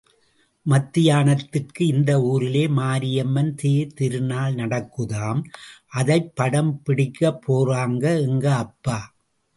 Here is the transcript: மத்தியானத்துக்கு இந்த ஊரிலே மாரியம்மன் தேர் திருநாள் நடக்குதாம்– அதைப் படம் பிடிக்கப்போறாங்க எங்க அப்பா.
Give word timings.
மத்தியானத்துக்கு 0.65 1.81
இந்த 1.81 2.21
ஊரிலே 2.21 2.67
மாரியம்மன் 2.67 3.53
தேர் 3.55 3.93
திருநாள் 3.93 4.55
நடக்குதாம்– 4.55 5.43
அதைப் 5.99 6.35
படம் 6.35 6.81
பிடிக்கப்போறாங்க 6.85 8.05
எங்க 8.21 8.55
அப்பா. 8.55 8.99